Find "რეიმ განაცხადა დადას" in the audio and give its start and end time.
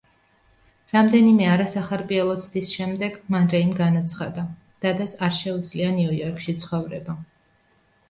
3.53-5.17